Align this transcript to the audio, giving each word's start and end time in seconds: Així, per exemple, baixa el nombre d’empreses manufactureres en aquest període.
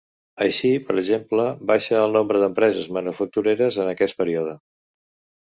Així, 0.43 0.69
per 0.87 0.95
exemple, 1.01 1.45
baixa 1.71 1.99
el 2.05 2.15
nombre 2.17 2.41
d’empreses 2.45 2.89
manufactureres 2.99 3.79
en 3.85 3.93
aquest 3.95 4.19
període. 4.25 4.59